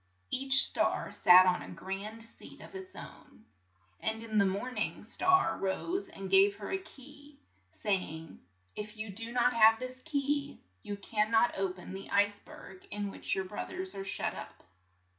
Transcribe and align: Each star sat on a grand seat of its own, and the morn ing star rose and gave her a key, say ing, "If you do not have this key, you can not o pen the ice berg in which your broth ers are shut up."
Each 0.31 0.63
star 0.65 1.11
sat 1.11 1.45
on 1.45 1.61
a 1.61 1.69
grand 1.69 2.25
seat 2.25 2.59
of 2.59 2.73
its 2.73 2.95
own, 2.95 3.45
and 3.99 4.41
the 4.41 4.45
morn 4.47 4.75
ing 4.79 5.03
star 5.03 5.55
rose 5.59 6.09
and 6.09 6.27
gave 6.27 6.55
her 6.55 6.71
a 6.71 6.79
key, 6.79 7.37
say 7.69 7.97
ing, 7.97 8.39
"If 8.75 8.97
you 8.97 9.11
do 9.11 9.31
not 9.31 9.53
have 9.53 9.77
this 9.77 9.99
key, 10.01 10.59
you 10.81 10.97
can 10.97 11.29
not 11.29 11.55
o 11.55 11.71
pen 11.71 11.93
the 11.93 12.09
ice 12.09 12.39
berg 12.39 12.87
in 12.89 13.11
which 13.11 13.35
your 13.35 13.45
broth 13.45 13.69
ers 13.73 13.93
are 13.93 14.03
shut 14.05 14.33
up." 14.33 14.63